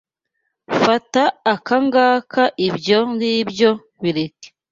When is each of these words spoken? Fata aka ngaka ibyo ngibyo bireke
Fata 0.83 1.23
aka 1.53 1.75
ngaka 1.85 2.43
ibyo 2.67 2.99
ngibyo 3.13 3.69
bireke 4.01 4.47